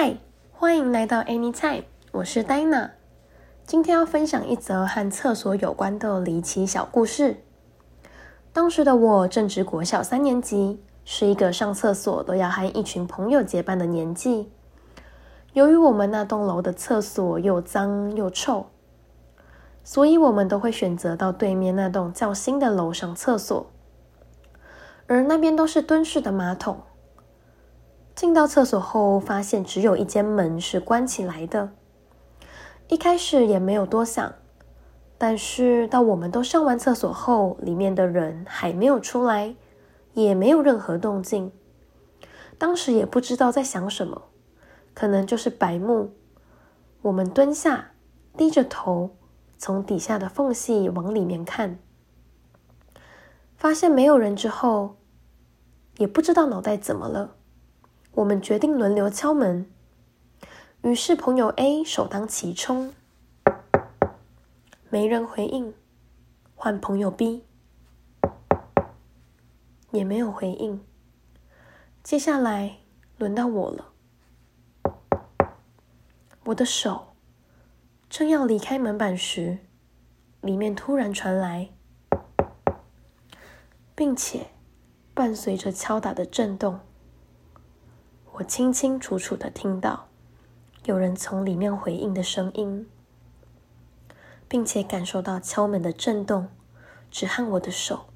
[0.00, 0.16] 嗨，
[0.52, 1.82] 欢迎来到 Anytime，
[2.12, 2.90] 我是 Dina。
[3.66, 7.38] 今天要分享一则和厕所有关的离奇小故事。
[8.52, 14.52] 当时的我正值国小三年级，是一个上厕所都要和一群朋友结伴的年纪。
[15.54, 18.66] 由于我们那栋楼的厕所又脏又臭，
[19.82, 23.66] 所以我们都会选择到对面那栋较新的楼上厕所，
[25.08, 26.82] 而那边都是蹲式的马桶。
[28.18, 31.70] 进到厕所后，发现只有一间门是关起来的。
[32.88, 34.34] 一开始也没有多想，
[35.16, 39.54] 但是到我们都上完厕所后，里面的人还没有出来，
[40.14, 41.52] 也没有任何动静。
[42.58, 44.22] 当时也不知道在想什么，
[44.94, 46.10] 可能就是白目。
[47.02, 47.92] 我们蹲下，
[48.36, 49.10] 低着头，
[49.56, 51.78] 从底下的缝隙往里面看，
[53.56, 54.96] 发现没有人之后，
[55.98, 57.36] 也不知道脑袋怎么了。
[58.18, 59.70] 我们决定轮流敲门，
[60.82, 62.92] 于是朋友 A 首当其冲，
[64.90, 65.72] 没人回应，
[66.56, 67.44] 换朋友 B
[69.92, 70.84] 也没有回应。
[72.02, 72.78] 接下来
[73.18, 73.92] 轮到我了，
[76.46, 77.14] 我的手
[78.10, 79.58] 正要离开门板时，
[80.40, 81.70] 里面突然传来，
[83.94, 84.48] 并且
[85.14, 86.80] 伴随着敲打的震动。
[88.38, 90.06] 我清清楚楚的听到
[90.84, 92.88] 有人从里面回应的声音，
[94.46, 96.48] 并且感受到敲门的震动，
[97.10, 98.06] 只和我的手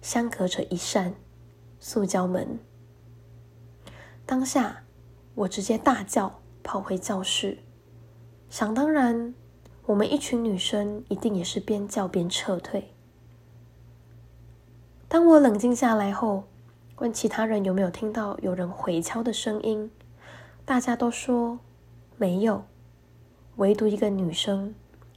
[0.00, 1.14] 相隔着一扇
[1.80, 2.60] 塑胶门。
[4.24, 4.84] 当下，
[5.34, 7.58] 我直接大叫，跑回教室。
[8.48, 9.34] 想当然，
[9.86, 12.94] 我们一群女生一定也是边叫边撤退。
[15.08, 16.44] 当我冷静下来后，
[16.98, 19.90] 问其他人有没有听到有人回敲的声音，
[20.64, 21.58] 大家都说
[22.16, 22.64] 没有，
[23.56, 24.74] 唯独一个女生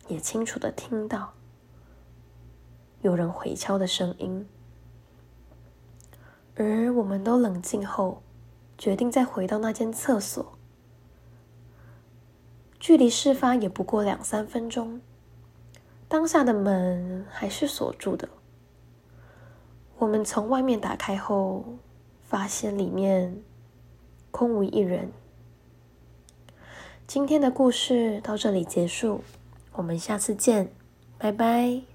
[0.10, 1.34] 也清楚的听到
[3.02, 4.46] 有人回敲的声音。
[6.56, 8.22] 而我们都冷静后，
[8.78, 10.46] 决定再回到那间厕所。
[12.78, 15.00] 距离事发也不过两三分钟，
[16.10, 18.28] 当下的门还是锁住的。
[20.00, 21.66] 我们从外面打开后，
[22.24, 23.44] 发现里面
[24.32, 25.12] 空无一人。
[27.06, 29.22] 今天的故事到这里结束，
[29.74, 30.72] 我们下次见，
[31.18, 31.89] 拜拜。